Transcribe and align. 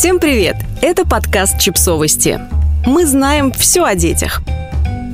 Всем 0.00 0.18
привет! 0.18 0.56
Это 0.80 1.06
подкаст 1.06 1.60
«Чипсовости». 1.60 2.40
Мы 2.86 3.04
знаем 3.04 3.52
все 3.52 3.84
о 3.84 3.94
детях. 3.94 4.40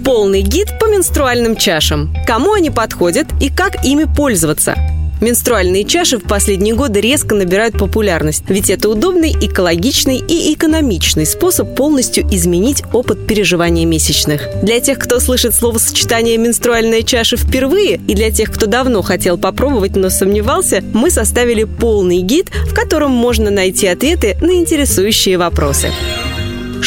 Полный 0.04 0.42
гид 0.42 0.78
по 0.78 0.84
менструальным 0.84 1.56
чашам. 1.56 2.14
Кому 2.24 2.52
они 2.52 2.70
подходят 2.70 3.26
и 3.40 3.50
как 3.50 3.84
ими 3.84 4.04
пользоваться– 4.04 4.76
Менструальные 5.20 5.84
чаши 5.84 6.18
в 6.18 6.24
последние 6.24 6.74
годы 6.74 7.00
резко 7.00 7.34
набирают 7.34 7.78
популярность, 7.78 8.44
ведь 8.48 8.68
это 8.68 8.88
удобный, 8.90 9.32
экологичный 9.32 10.18
и 10.18 10.52
экономичный 10.52 11.24
способ 11.24 11.74
полностью 11.74 12.26
изменить 12.30 12.82
опыт 12.92 13.26
переживания 13.26 13.86
месячных. 13.86 14.42
Для 14.62 14.80
тех, 14.80 14.98
кто 14.98 15.18
слышит 15.18 15.54
словосочетание 15.54 16.36
«менструальная 16.36 17.02
чаша» 17.02 17.36
впервые, 17.36 18.00
и 18.06 18.14
для 18.14 18.30
тех, 18.30 18.52
кто 18.52 18.66
давно 18.66 19.00
хотел 19.02 19.38
попробовать, 19.38 19.96
но 19.96 20.10
сомневался, 20.10 20.82
мы 20.92 21.10
составили 21.10 21.64
полный 21.64 22.20
гид, 22.20 22.50
в 22.50 22.74
котором 22.74 23.10
можно 23.10 23.50
найти 23.50 23.86
ответы 23.86 24.36
на 24.42 24.52
интересующие 24.56 25.38
вопросы. 25.38 25.92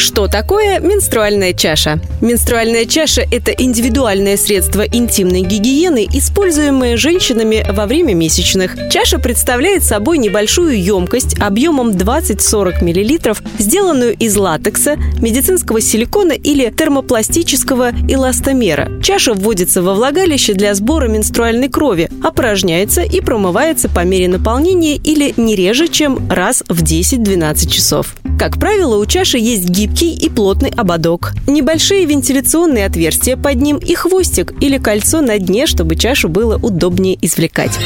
Что 0.00 0.28
такое 0.28 0.80
менструальная 0.80 1.52
чаша? 1.52 2.00
Менструальная 2.22 2.86
чаша– 2.86 3.20
это 3.30 3.52
индивидуальное 3.52 4.38
средство 4.38 4.80
интимной 4.80 5.42
гигиены, 5.42 6.08
используемое 6.10 6.96
женщинами 6.96 7.62
во 7.70 7.84
время 7.84 8.14
месячных. 8.14 8.76
Чаша 8.90 9.18
представляет 9.18 9.84
собой 9.84 10.16
небольшую 10.16 10.82
емкость 10.82 11.38
объемом 11.38 11.90
20-40 11.90 12.82
мл, 12.82 13.36
сделанную 13.58 14.14
из 14.14 14.34
латекса, 14.38 14.96
медицинского 15.20 15.82
силикона 15.82 16.32
или 16.32 16.70
термопластического 16.70 17.90
эластомера. 18.08 18.90
Чаша 19.02 19.34
вводится 19.34 19.82
во 19.82 19.92
влагалище 19.92 20.54
для 20.54 20.74
сбора 20.74 21.08
менструальной 21.08 21.68
крови, 21.68 22.08
опорожняется 22.24 23.02
и 23.02 23.20
промывается 23.20 23.90
по 23.90 24.02
мере 24.04 24.28
наполнения 24.28 24.96
или 24.96 25.34
не 25.36 25.54
реже, 25.54 25.88
чем 25.88 26.30
раз 26.30 26.64
в 26.68 26.82
10-12 26.82 27.68
часов. 27.68 28.14
Как 28.38 28.58
правило, 28.58 28.96
у 28.96 29.04
чаши 29.04 29.36
есть 29.36 29.68
гибкий 29.90 30.14
и 30.14 30.28
плотный 30.28 30.70
ободок, 30.70 31.32
небольшие 31.46 32.04
вентиляционные 32.04 32.86
отверстия 32.86 33.36
под 33.36 33.56
ним 33.56 33.76
и 33.78 33.94
хвостик 33.94 34.52
или 34.60 34.78
кольцо 34.78 35.20
на 35.20 35.38
дне, 35.38 35.66
чтобы 35.66 35.96
чашу 35.96 36.28
было 36.28 36.56
удобнее 36.56 37.18
извлекать. 37.20 37.78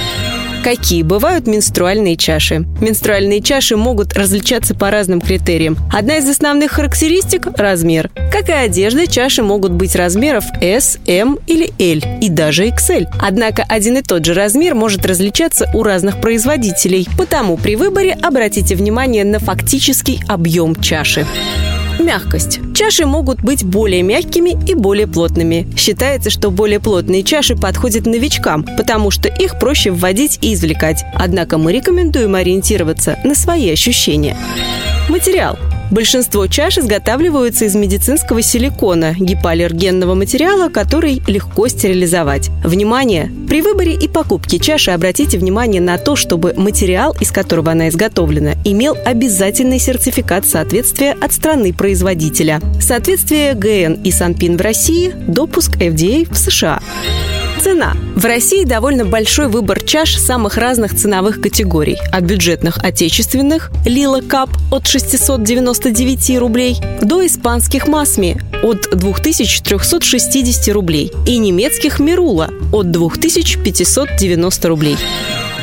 Какие 0.62 1.02
бывают 1.02 1.46
менструальные 1.46 2.16
чаши? 2.16 2.64
Менструальные 2.80 3.42
чаши 3.42 3.76
могут 3.76 4.14
различаться 4.14 4.74
по 4.74 4.90
разным 4.90 5.20
критериям. 5.20 5.76
Одна 5.92 6.16
из 6.16 6.28
основных 6.28 6.72
характеристик– 6.72 7.46
размер. 7.58 8.10
Как 8.32 8.48
и 8.48 8.52
одежда, 8.52 9.06
чаши 9.06 9.42
могут 9.42 9.72
быть 9.72 9.94
размеров 9.94 10.44
S, 10.62 10.98
M 11.06 11.38
или 11.46 11.70
L 11.78 12.00
и 12.22 12.30
даже 12.30 12.68
XL. 12.68 13.06
Однако 13.20 13.62
один 13.68 13.98
и 13.98 14.02
тот 14.02 14.24
же 14.24 14.32
размер 14.32 14.74
может 14.74 15.04
различаться 15.04 15.70
у 15.74 15.82
разных 15.82 16.22
производителей. 16.22 17.06
Потому 17.18 17.58
при 17.58 17.76
выборе 17.76 18.12
обратите 18.12 18.74
внимание 18.74 19.24
на 19.24 19.40
фактический 19.40 20.20
объем 20.28 20.74
чаши. 20.76 21.26
Мягкость. 21.98 22.60
Чаши 22.74 23.06
могут 23.06 23.40
быть 23.42 23.64
более 23.64 24.02
мягкими 24.02 24.58
и 24.68 24.74
более 24.74 25.06
плотными. 25.06 25.68
Считается, 25.76 26.30
что 26.30 26.50
более 26.50 26.80
плотные 26.80 27.22
чаши 27.22 27.56
подходят 27.56 28.06
новичкам, 28.06 28.64
потому 28.76 29.10
что 29.10 29.28
их 29.28 29.58
проще 29.58 29.90
вводить 29.90 30.38
и 30.42 30.54
извлекать. 30.54 31.04
Однако 31.14 31.58
мы 31.58 31.72
рекомендуем 31.72 32.34
ориентироваться 32.34 33.18
на 33.24 33.34
свои 33.34 33.70
ощущения. 33.70 34.36
Материал. 35.08 35.58
Большинство 35.90 36.46
чаш 36.46 36.78
изготавливаются 36.78 37.64
из 37.66 37.74
медицинского 37.74 38.42
силикона, 38.42 39.14
гипоаллергенного 39.18 40.14
материала, 40.14 40.68
который 40.68 41.22
легко 41.26 41.68
стерилизовать. 41.68 42.50
Внимание! 42.64 43.30
При 43.48 43.62
выборе 43.62 43.94
и 43.94 44.08
покупке 44.08 44.58
чаши 44.58 44.90
обратите 44.90 45.38
внимание 45.38 45.80
на 45.80 45.98
то, 45.98 46.16
чтобы 46.16 46.54
материал, 46.56 47.14
из 47.20 47.30
которого 47.30 47.72
она 47.72 47.88
изготовлена, 47.88 48.54
имел 48.64 48.96
обязательный 49.04 49.78
сертификат 49.78 50.46
соответствия 50.46 51.12
от 51.12 51.32
страны 51.32 51.72
производителя. 51.72 52.60
Соответствие 52.80 53.54
ГН 53.54 54.02
и 54.02 54.10
Санпин 54.10 54.56
в 54.56 54.60
России, 54.60 55.14
допуск 55.28 55.76
FDA 55.76 56.32
в 56.32 56.36
США. 56.36 56.80
Цена. 57.64 57.94
В 58.14 58.26
России 58.26 58.64
довольно 58.64 59.06
большой 59.06 59.48
выбор 59.48 59.80
чаш 59.80 60.18
самых 60.18 60.58
разных 60.58 60.94
ценовых 60.94 61.40
категорий. 61.40 61.96
От 62.12 62.24
бюджетных 62.24 62.76
отечественных 62.84 63.70
Лила 63.86 64.20
Кап 64.20 64.50
от 64.70 64.86
699 64.86 66.38
рублей 66.38 66.76
до 67.00 67.24
испанских 67.24 67.88
Масми 67.88 68.38
от 68.62 68.90
2360 68.94 70.74
рублей 70.74 71.10
и 71.26 71.38
немецких 71.38 72.00
Мирула 72.00 72.50
от 72.70 72.90
2590 72.90 74.68
рублей. 74.68 74.98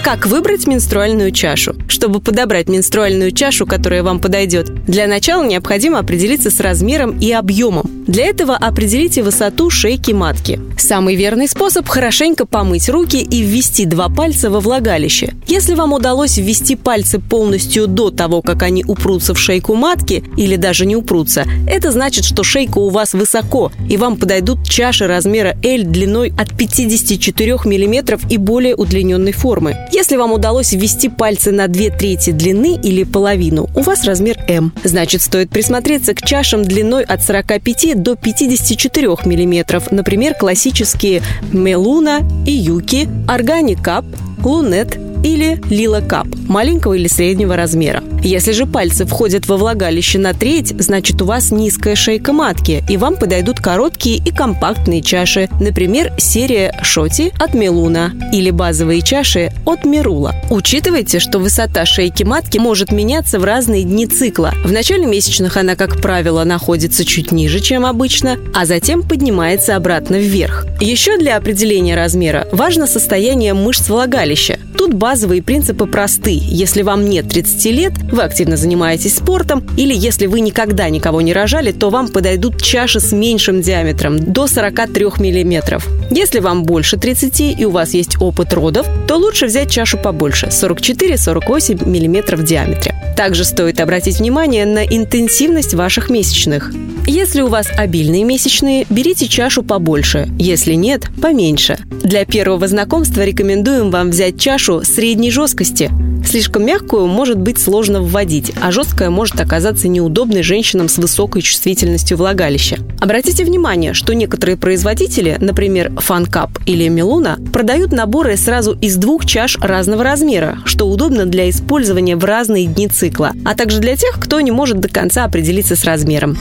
Как 0.03 0.25
выбрать 0.25 0.65
менструальную 0.65 1.29
чашу? 1.29 1.75
Чтобы 1.87 2.19
подобрать 2.19 2.67
менструальную 2.67 3.31
чашу, 3.31 3.67
которая 3.67 4.01
вам 4.01 4.19
подойдет, 4.19 4.73
для 4.85 5.05
начала 5.05 5.45
необходимо 5.45 5.99
определиться 5.99 6.49
с 6.49 6.59
размером 6.59 7.19
и 7.19 7.31
объемом. 7.31 8.00
Для 8.11 8.25
этого 8.25 8.57
определите 8.57 9.23
высоту 9.23 9.69
шейки 9.69 10.11
матки. 10.11 10.59
Самый 10.77 11.15
верный 11.15 11.47
способ– 11.47 11.87
хорошенько 11.87 12.45
помыть 12.45 12.89
руки 12.89 13.15
и 13.15 13.41
ввести 13.41 13.85
два 13.85 14.09
пальца 14.09 14.49
во 14.49 14.59
влагалище. 14.59 15.33
Если 15.47 15.75
вам 15.75 15.93
удалось 15.93 16.35
ввести 16.35 16.75
пальцы 16.75 17.19
полностью 17.19 17.87
до 17.87 18.11
того, 18.11 18.41
как 18.41 18.63
они 18.63 18.83
упрутся 18.85 19.33
в 19.33 19.39
шейку 19.39 19.75
матки, 19.75 20.25
или 20.35 20.57
даже 20.57 20.85
не 20.85 20.97
упрутся, 20.97 21.45
это 21.65 21.93
значит, 21.93 22.25
что 22.25 22.43
шейка 22.43 22.79
у 22.79 22.89
вас 22.89 23.13
высоко, 23.13 23.71
и 23.89 23.95
вам 23.95 24.17
подойдут 24.17 24.67
чаши 24.67 25.07
размера 25.07 25.55
L 25.63 25.83
длиной 25.83 26.33
от 26.37 26.57
54 26.57 27.59
мм 27.63 28.19
и 28.29 28.35
более 28.35 28.75
удлиненной 28.75 29.31
формы. 29.31 29.77
Если 29.93 30.17
вам 30.17 30.33
удалось 30.33 30.73
ввести 30.73 31.07
пальцы 31.07 31.51
на 31.51 31.69
две 31.69 31.89
трети 31.89 32.31
длины 32.31 32.77
или 32.83 33.05
половину, 33.05 33.69
у 33.73 33.81
вас 33.81 34.03
размер 34.03 34.37
М. 34.49 34.73
Значит, 34.83 35.21
стоит 35.21 35.49
присмотреться 35.49 36.13
к 36.13 36.21
чашам 36.21 36.65
длиной 36.65 37.03
от 37.03 37.23
45 37.23 38.00
до 38.01 38.15
54 38.15 39.07
мм, 39.07 39.81
например, 39.91 40.33
классические 40.33 41.21
Мелуна 41.51 42.21
и 42.45 42.51
Юки, 42.51 43.07
Органик 43.27 43.81
Кап, 43.81 44.05
Лунет 44.43 44.97
или 45.23 45.61
Лила 45.69 46.01
Кап 46.01 46.27
маленького 46.47 46.93
или 46.93 47.07
среднего 47.07 47.55
размера. 47.55 48.03
Если 48.23 48.51
же 48.51 48.67
пальцы 48.67 49.05
входят 49.05 49.47
во 49.47 49.57
влагалище 49.57 50.19
на 50.19 50.33
треть, 50.33 50.75
значит 50.77 51.21
у 51.21 51.25
вас 51.25 51.51
низкая 51.51 51.95
шейка 51.95 52.33
матки, 52.33 52.83
и 52.87 52.95
вам 52.95 53.15
подойдут 53.15 53.59
короткие 53.59 54.17
и 54.17 54.31
компактные 54.31 55.01
чаши, 55.01 55.49
например, 55.59 56.13
серия 56.17 56.79
Шоти 56.83 57.33
от 57.39 57.55
Мелуна 57.55 58.13
или 58.31 58.51
базовые 58.51 59.01
чаши 59.01 59.51
от 59.65 59.85
Мирула. 59.85 60.35
Учитывайте, 60.51 61.19
что 61.19 61.39
высота 61.39 61.85
шейки 61.85 62.23
матки 62.23 62.59
может 62.59 62.91
меняться 62.91 63.39
в 63.39 63.43
разные 63.43 63.83
дни 63.83 64.05
цикла. 64.05 64.53
В 64.63 64.71
начале 64.71 65.05
месячных 65.05 65.57
она, 65.57 65.75
как 65.75 65.99
правило, 65.99 66.43
находится 66.43 67.03
чуть 67.03 67.31
ниже, 67.31 67.59
чем 67.59 67.85
обычно, 67.85 68.37
а 68.53 68.65
затем 68.65 69.01
поднимается 69.01 69.75
обратно 69.75 70.17
вверх. 70.17 70.67
Еще 70.79 71.17
для 71.17 71.37
определения 71.37 71.95
размера 71.95 72.47
важно 72.51 72.85
состояние 72.85 73.55
мышц 73.55 73.89
влагалища. 73.89 74.59
Тут 74.91 74.99
базовые 74.99 75.41
принципы 75.41 75.85
просты. 75.85 76.37
Если 76.37 76.81
вам 76.81 77.09
нет 77.09 77.29
30 77.29 77.65
лет, 77.67 77.93
вы 78.11 78.23
активно 78.23 78.57
занимаетесь 78.57 79.15
спортом, 79.15 79.63
или 79.77 79.93
если 79.95 80.25
вы 80.25 80.41
никогда 80.41 80.89
никого 80.89 81.21
не 81.21 81.31
рожали, 81.31 81.71
то 81.71 81.89
вам 81.89 82.09
подойдут 82.09 82.61
чаши 82.61 82.99
с 82.99 83.13
меньшим 83.13 83.61
диаметром, 83.61 84.19
до 84.19 84.47
43 84.47 85.05
мм. 85.05 85.81
Если 86.09 86.39
вам 86.39 86.65
больше 86.65 86.97
30 86.97 87.57
и 87.57 87.65
у 87.65 87.69
вас 87.69 87.93
есть 87.93 88.19
опыт 88.19 88.51
родов, 88.51 88.85
то 89.07 89.15
лучше 89.15 89.45
взять 89.45 89.71
чашу 89.71 89.97
побольше– 89.97 90.47
44-48 90.51 91.85
мм 91.85 92.35
в 92.35 92.43
диаметре. 92.43 92.93
Также 93.15 93.45
стоит 93.45 93.79
обратить 93.79 94.19
внимание 94.19 94.65
на 94.65 94.83
интенсивность 94.83 95.73
ваших 95.73 96.09
месячных. 96.09 96.73
Если 97.13 97.41
у 97.41 97.47
вас 97.47 97.67
обильные 97.75 98.23
месячные, 98.23 98.85
берите 98.89 99.27
чашу 99.27 99.63
побольше, 99.63 100.29
если 100.39 100.75
нет– 100.75 101.09
поменьше. 101.21 101.77
Для 102.01 102.23
первого 102.23 102.65
знакомства 102.69 103.25
рекомендуем 103.25 103.91
вам 103.91 104.11
взять 104.11 104.39
чашу 104.39 104.83
средней 104.85 105.29
жесткости. 105.29 105.91
Слишком 106.25 106.65
мягкую 106.65 107.07
может 107.07 107.37
быть 107.37 107.59
сложно 107.59 108.01
вводить, 108.01 108.53
а 108.61 108.71
жесткая 108.71 109.09
может 109.09 109.41
оказаться 109.41 109.89
неудобной 109.89 110.41
женщинам 110.41 110.87
с 110.87 110.97
высокой 110.99 111.41
чувствительностью 111.41 112.15
влагалища. 112.15 112.77
Обратите 113.01 113.43
внимание, 113.43 113.93
что 113.93 114.13
некоторые 114.13 114.55
производители, 114.55 115.35
например, 115.37 115.91
Фанкап 115.97 116.59
или 116.65 116.87
Милуна, 116.87 117.37
продают 117.51 117.91
наборы 117.91 118.37
сразу 118.37 118.77
из 118.79 118.95
двух 118.95 119.25
чаш 119.25 119.57
разного 119.57 120.05
размера, 120.05 120.59
что 120.63 120.87
удобно 120.87 121.25
для 121.25 121.49
использования 121.49 122.15
в 122.15 122.23
разные 122.23 122.67
дни 122.67 122.87
цикла, 122.87 123.33
а 123.43 123.53
также 123.53 123.81
для 123.81 123.97
тех, 123.97 124.17
кто 124.17 124.39
не 124.39 124.51
может 124.51 124.79
до 124.79 124.87
конца 124.87 125.25
определиться 125.25 125.75
с 125.75 125.83
размером. 125.83 126.37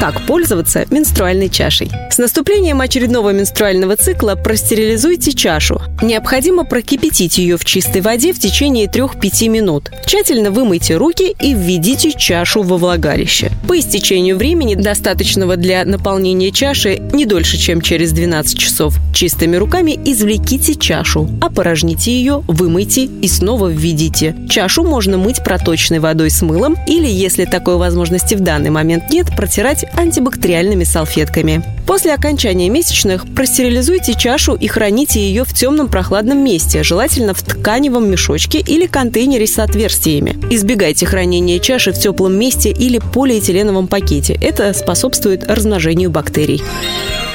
Как 0.00 0.24
пользоваться 0.26 0.86
менструальной 0.90 1.48
чашей? 1.48 1.90
С 2.08 2.18
наступлением 2.18 2.80
очередного 2.80 3.30
менструального 3.30 3.96
цикла 3.96 4.36
простерилизуйте 4.36 5.32
чашу. 5.32 5.82
Необходимо 6.00 6.64
прокипятить 6.64 7.38
ее 7.38 7.56
в 7.56 7.64
чистой 7.64 8.00
воде 8.00 8.32
в 8.32 8.38
течение 8.38 8.86
3-5 8.86 9.48
минут. 9.48 9.90
Тщательно 10.06 10.52
вымойте 10.52 10.96
руки 10.96 11.34
и 11.40 11.52
введите 11.52 12.12
чашу 12.12 12.62
во 12.62 12.76
влагалище. 12.76 13.50
По 13.66 13.76
истечению 13.76 14.36
времени, 14.36 14.76
достаточного 14.76 15.56
для 15.56 15.84
наполнения 15.84 16.52
чаши 16.52 16.98
не 17.12 17.26
дольше, 17.26 17.56
чем 17.56 17.80
через 17.80 18.12
12 18.12 18.56
часов, 18.56 18.94
чистыми 19.12 19.56
руками 19.56 19.98
извлеките 20.04 20.76
чашу, 20.76 21.28
опорожните 21.40 22.12
ее, 22.12 22.44
вымойте 22.46 23.04
и 23.04 23.26
снова 23.26 23.66
введите. 23.66 24.36
Чашу 24.48 24.84
можно 24.84 25.18
мыть 25.18 25.42
проточной 25.42 25.98
водой 25.98 26.30
с 26.30 26.40
мылом 26.40 26.76
или, 26.86 27.08
если 27.08 27.46
такой 27.46 27.78
возможности 27.78 28.36
в 28.36 28.40
данный 28.40 28.70
момент 28.70 29.10
нет, 29.10 29.26
протирать 29.36 29.86
антибактериальными 29.94 30.84
салфетками. 30.84 31.62
После 31.86 32.12
окончания 32.14 32.68
месячных 32.68 33.24
простерилизуйте 33.34 34.14
чашу 34.14 34.54
и 34.54 34.66
храните 34.66 35.20
ее 35.20 35.44
в 35.44 35.54
темном 35.54 35.88
прохладном 35.88 36.44
месте, 36.44 36.82
желательно 36.82 37.34
в 37.34 37.42
тканевом 37.42 38.10
мешочке 38.10 38.60
или 38.60 38.86
контейнере 38.86 39.46
с 39.46 39.58
отверстиями. 39.58 40.36
Избегайте 40.50 41.06
хранения 41.06 41.58
чаши 41.58 41.92
в 41.92 41.98
теплом 41.98 42.34
месте 42.34 42.70
или 42.70 42.98
полиэтиленовом 42.98 43.88
пакете. 43.88 44.38
Это 44.42 44.72
способствует 44.72 45.44
размножению 45.50 46.10
бактерий. 46.10 46.62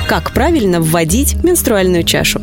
Как 0.07 0.33
правильно 0.33 0.81
вводить 0.81 1.35
менструальную 1.43 2.03
чашу? 2.03 2.41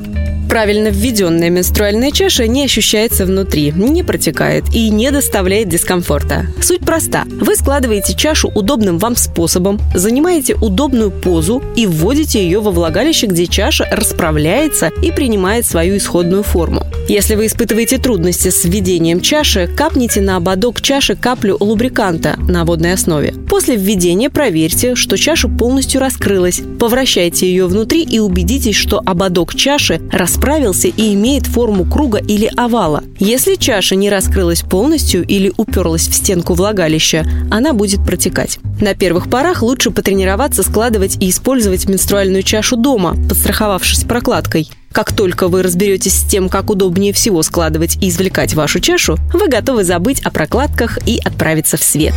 Правильно 0.50 0.88
введенная 0.88 1.48
менструальная 1.48 2.10
чаша 2.10 2.48
не 2.48 2.64
ощущается 2.64 3.24
внутри, 3.24 3.70
не 3.70 4.02
протекает 4.02 4.64
и 4.74 4.90
не 4.90 5.12
доставляет 5.12 5.68
дискомфорта. 5.68 6.46
Суть 6.60 6.80
проста. 6.80 7.22
Вы 7.40 7.54
складываете 7.54 8.16
чашу 8.16 8.50
удобным 8.52 8.98
вам 8.98 9.14
способом, 9.14 9.78
занимаете 9.94 10.56
удобную 10.56 11.12
позу 11.12 11.62
и 11.76 11.86
вводите 11.86 12.42
ее 12.42 12.58
во 12.58 12.72
влагалище, 12.72 13.28
где 13.28 13.46
чаша 13.46 13.86
расправляется 13.92 14.90
и 15.00 15.12
принимает 15.12 15.66
свою 15.66 15.98
исходную 15.98 16.42
форму. 16.42 16.84
Если 17.08 17.34
вы 17.34 17.46
испытываете 17.46 17.98
трудности 17.98 18.48
с 18.48 18.64
введением 18.64 19.20
чаши, 19.20 19.66
капните 19.66 20.20
на 20.20 20.36
ободок 20.36 20.80
чаши 20.80 21.16
каплю 21.16 21.56
лубриканта 21.58 22.36
на 22.48 22.64
водной 22.64 22.92
основе. 22.92 23.34
После 23.48 23.76
введения 23.76 24.30
проверьте, 24.30 24.94
что 24.94 25.16
чаша 25.16 25.48
полностью 25.48 26.00
раскрылась. 26.00 26.62
Повращайте 26.78 27.46
ее 27.46 27.66
внутри 27.66 28.02
и 28.02 28.20
убедитесь, 28.20 28.76
что 28.76 29.02
ободок 29.04 29.54
чаши 29.54 30.00
расправился 30.12 30.88
и 30.88 31.14
имеет 31.14 31.46
форму 31.46 31.84
круга 31.84 32.18
или 32.18 32.50
овала. 32.56 33.02
Если 33.18 33.56
чаша 33.56 33.96
не 33.96 34.08
раскрылась 34.08 34.62
полностью 34.62 35.24
или 35.26 35.52
уперлась 35.56 36.06
в 36.06 36.14
стенку 36.14 36.54
влагалища, 36.54 37.26
она 37.50 37.72
будет 37.72 38.04
протекать. 38.04 38.58
На 38.80 38.94
первых 38.94 39.28
порах 39.28 39.62
лучше 39.62 39.90
потренироваться 39.90 40.62
складывать 40.62 41.16
и 41.20 41.30
использовать 41.30 41.88
менструальную 41.88 42.42
чашу 42.42 42.76
дома, 42.76 43.16
подстраховавшись 43.28 44.04
прокладкой. 44.04 44.70
Как 44.92 45.12
только 45.12 45.46
вы 45.46 45.62
разберетесь 45.62 46.14
с 46.14 46.24
тем, 46.24 46.48
как 46.48 46.68
удобнее 46.68 47.12
всего 47.12 47.42
складывать 47.42 47.96
и 48.02 48.08
извлекать 48.08 48.54
вашу 48.54 48.80
чашу, 48.80 49.18
вы 49.32 49.48
готовы 49.48 49.84
забыть 49.84 50.20
о 50.22 50.30
прокладках 50.30 50.98
и 51.06 51.20
отправиться 51.24 51.76
в 51.76 51.82
свет. 51.82 52.14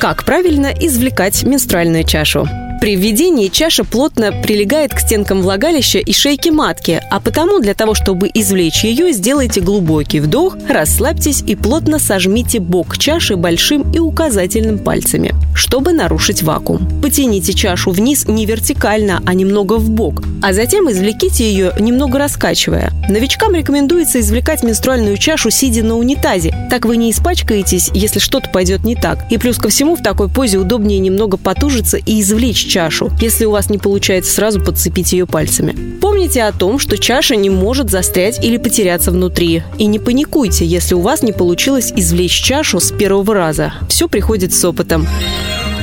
Как 0.00 0.24
правильно 0.24 0.68
извлекать 0.68 1.42
менструальную 1.42 2.04
чашу? 2.04 2.48
При 2.80 2.96
введении 2.96 3.48
чаша 3.48 3.84
плотно 3.84 4.32
прилегает 4.32 4.94
к 4.94 5.00
стенкам 5.00 5.42
влагалища 5.42 5.98
и 5.98 6.12
шейки 6.14 6.48
матки, 6.48 7.02
а 7.10 7.20
потому 7.20 7.60
для 7.60 7.74
того, 7.74 7.92
чтобы 7.94 8.30
извлечь 8.32 8.84
ее, 8.84 9.12
сделайте 9.12 9.60
глубокий 9.60 10.18
вдох, 10.18 10.56
расслабьтесь 10.66 11.44
и 11.46 11.56
плотно 11.56 11.98
сожмите 11.98 12.58
бок 12.58 12.96
чаши 12.96 13.36
большим 13.36 13.92
и 13.92 13.98
указательным 13.98 14.78
пальцами, 14.78 15.34
чтобы 15.54 15.92
нарушить 15.92 16.42
вакуум. 16.42 16.88
Потяните 17.02 17.52
чашу 17.52 17.90
вниз 17.90 18.26
не 18.26 18.46
вертикально, 18.46 19.22
а 19.26 19.34
немного 19.34 19.74
в 19.74 19.90
бок, 19.90 20.22
а 20.40 20.54
затем 20.54 20.90
извлеките 20.90 21.44
ее, 21.44 21.74
немного 21.78 22.18
раскачивая. 22.18 22.92
Новичкам 23.10 23.54
рекомендуется 23.54 24.20
извлекать 24.20 24.62
менструальную 24.62 25.18
чашу, 25.18 25.50
сидя 25.50 25.84
на 25.84 25.98
унитазе. 25.98 26.54
Так 26.70 26.86
вы 26.86 26.96
не 26.96 27.10
испачкаетесь, 27.10 27.90
если 27.92 28.20
что-то 28.20 28.48
пойдет 28.48 28.84
не 28.84 28.94
так. 28.96 29.30
И 29.30 29.36
плюс 29.36 29.58
ко 29.58 29.68
всему 29.68 29.96
в 29.96 30.02
такой 30.02 30.30
позе 30.30 30.56
удобнее 30.56 30.98
немного 30.98 31.36
потужиться 31.36 31.98
и 31.98 32.22
извлечь 32.22 32.69
чашу, 32.70 33.10
если 33.20 33.44
у 33.44 33.50
вас 33.50 33.68
не 33.68 33.78
получается 33.78 34.32
сразу 34.32 34.60
подцепить 34.60 35.12
ее 35.12 35.26
пальцами. 35.26 35.76
Помните 36.00 36.44
о 36.44 36.52
том, 36.52 36.78
что 36.78 36.96
чаша 36.96 37.36
не 37.36 37.50
может 37.50 37.90
застрять 37.90 38.42
или 38.42 38.56
потеряться 38.56 39.10
внутри. 39.10 39.62
И 39.78 39.86
не 39.86 39.98
паникуйте, 39.98 40.64
если 40.64 40.94
у 40.94 41.00
вас 41.00 41.22
не 41.22 41.32
получилось 41.32 41.92
извлечь 41.94 42.40
чашу 42.40 42.80
с 42.80 42.92
первого 42.92 43.34
раза. 43.34 43.74
Все 43.88 44.08
приходит 44.08 44.54
с 44.54 44.64
опытом. 44.64 45.06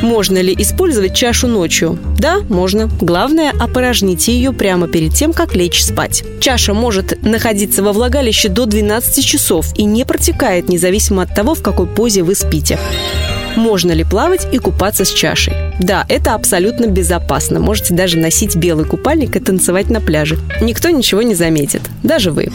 Можно 0.02 0.40
ли 0.40 0.56
использовать 0.58 1.16
чашу 1.16 1.48
ночью? 1.48 1.98
Да, 2.20 2.40
можно. 2.50 2.90
Главное, 3.02 3.52
опорожните 3.60 4.32
ее 4.32 4.54
прямо 4.54 4.88
перед 4.88 5.14
тем, 5.14 5.34
как 5.34 5.56
лечь 5.56 5.84
спать. 5.84 6.24
Чаша 6.40 6.74
может 6.74 7.24
находиться 7.24 7.84
во 7.84 7.94
влагалище 7.94 8.50
до 8.50 8.66
12 8.66 9.26
часов 9.26 9.68
и 9.76 9.84
не 9.84 10.06
протекает, 10.06 10.70
независимо 10.70 11.24
от 11.24 11.34
того, 11.34 11.56
в 11.56 11.62
какой 11.62 11.88
позе 11.88 12.24
вы 12.24 12.36
спите. 12.36 12.78
Можно 13.58 13.92
ли 13.92 14.04
плавать 14.04 14.48
и 14.52 14.60
купаться 14.60 15.04
с 15.04 15.10
чашей? 15.10 15.54
Да, 15.80 16.06
это 16.10 16.36
абсолютно 16.36 16.86
безопасно. 16.86 17.60
Можете 17.60 17.96
даже 17.96 18.20
носить 18.20 18.56
белый 18.56 18.86
купальник 18.86 19.36
и 19.36 19.40
танцевать 19.40 19.90
на 19.90 20.00
пляже. 20.00 20.38
Никто 20.62 20.90
ничего 20.90 21.24
не 21.24 21.34
заметит. 21.34 21.82
Даже 22.04 22.30
вы. 22.30 22.50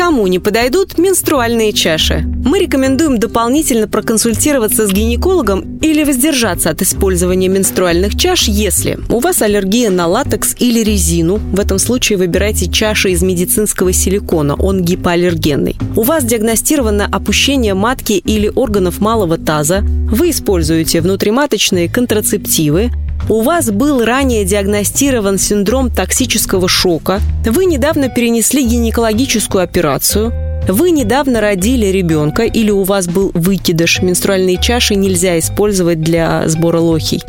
Кому 0.00 0.26
не 0.28 0.38
подойдут 0.38 0.96
менструальные 0.96 1.74
чаши? 1.74 2.24
Мы 2.42 2.60
рекомендуем 2.60 3.18
дополнительно 3.18 3.86
проконсультироваться 3.86 4.86
с 4.86 4.90
гинекологом 4.90 5.76
или 5.82 6.04
воздержаться 6.04 6.70
от 6.70 6.80
использования 6.80 7.48
менструальных 7.48 8.16
чаш, 8.16 8.48
если 8.48 8.98
у 9.10 9.20
вас 9.20 9.42
аллергия 9.42 9.90
на 9.90 10.06
латекс 10.06 10.56
или 10.58 10.82
резину. 10.82 11.36
В 11.36 11.60
этом 11.60 11.78
случае 11.78 12.16
выбирайте 12.16 12.70
чаши 12.70 13.10
из 13.10 13.22
медицинского 13.22 13.92
силикона, 13.92 14.54
он 14.54 14.82
гипоаллергенный. 14.82 15.76
У 15.94 16.02
вас 16.02 16.24
диагностировано 16.24 17.04
опущение 17.04 17.74
матки 17.74 18.14
или 18.14 18.50
органов 18.54 19.00
малого 19.00 19.36
таза. 19.36 19.82
Вы 19.82 20.30
используете 20.30 21.02
внутриматочные 21.02 21.90
контрацептивы, 21.90 22.90
у 23.28 23.42
вас 23.42 23.70
был 23.70 24.04
ранее 24.04 24.44
диагностирован 24.44 25.38
синдром 25.38 25.90
токсического 25.90 26.68
шока, 26.68 27.20
вы 27.44 27.64
недавно 27.64 28.08
перенесли 28.08 28.64
гинекологическую 28.64 29.62
операцию, 29.62 30.32
вы 30.68 30.90
недавно 30.90 31.40
родили 31.40 31.86
ребенка 31.86 32.44
или 32.44 32.70
у 32.70 32.82
вас 32.82 33.08
был 33.08 33.30
выкидыш, 33.34 34.02
менструальные 34.02 34.58
чаши 34.60 34.94
нельзя 34.94 35.38
использовать 35.38 36.02
для 36.02 36.48
сбора 36.48 36.78
лохий. 36.78 37.22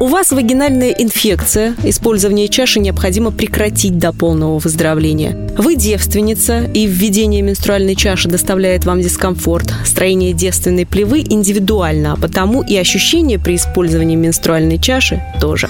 У 0.00 0.06
вас 0.06 0.30
вагинальная 0.30 0.90
инфекция, 0.90 1.74
использование 1.82 2.46
чаши 2.46 2.78
необходимо 2.78 3.32
прекратить 3.32 3.98
до 3.98 4.12
полного 4.12 4.60
выздоровления. 4.60 5.36
Вы 5.58 5.74
девственница, 5.74 6.62
и 6.62 6.86
введение 6.86 7.42
менструальной 7.42 7.96
чаши 7.96 8.28
доставляет 8.28 8.84
вам 8.84 9.00
дискомфорт. 9.00 9.74
Строение 9.84 10.32
девственной 10.32 10.86
плевы 10.86 11.24
индивидуально, 11.28 12.12
а 12.12 12.16
потому 12.16 12.62
и 12.62 12.76
ощущения 12.76 13.40
при 13.40 13.56
использовании 13.56 14.14
менструальной 14.14 14.78
чаши 14.78 15.20
тоже. 15.40 15.68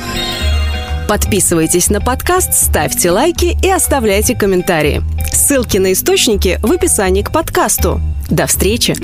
Подписывайтесь 1.08 1.88
на 1.88 2.02
подкаст, 2.02 2.52
ставьте 2.52 3.10
лайки 3.10 3.56
и 3.62 3.70
оставляйте 3.70 4.36
комментарии. 4.36 5.00
Ссылки 5.32 5.78
на 5.78 5.94
источники 5.94 6.58
в 6.62 6.70
описании 6.70 7.22
к 7.22 7.32
подкасту. 7.32 7.98
До 8.28 8.46
встречи! 8.46 8.94